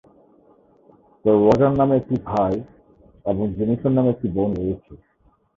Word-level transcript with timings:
তার 1.25 1.35
রজার 1.45 1.73
নামের 1.79 1.99
একটি 2.01 2.15
ভাই 2.29 2.53
এবং 3.25 3.45
জেনিফার 3.57 3.91
নামে 3.91 4.09
একটি 4.11 4.27
বোন 4.35 4.49
রয়েছে। 4.59 4.93